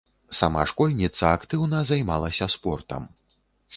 Сама 0.37 0.61
школьніца 0.71 1.29
актыўна 1.39 1.83
займалася 1.93 2.45
спортам. 2.55 3.07